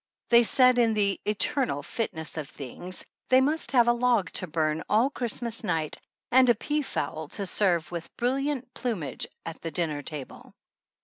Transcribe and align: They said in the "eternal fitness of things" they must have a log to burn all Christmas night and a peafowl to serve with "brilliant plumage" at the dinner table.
They 0.29 0.41
said 0.41 0.79
in 0.79 0.95
the 0.95 1.21
"eternal 1.25 1.83
fitness 1.83 2.35
of 2.35 2.49
things" 2.49 3.05
they 3.29 3.39
must 3.39 3.73
have 3.73 3.87
a 3.87 3.93
log 3.93 4.31
to 4.31 4.47
burn 4.47 4.81
all 4.89 5.11
Christmas 5.11 5.63
night 5.63 5.99
and 6.31 6.49
a 6.49 6.55
peafowl 6.55 7.27
to 7.33 7.45
serve 7.45 7.91
with 7.91 8.09
"brilliant 8.17 8.73
plumage" 8.73 9.27
at 9.45 9.61
the 9.61 9.69
dinner 9.69 10.01
table. 10.01 10.55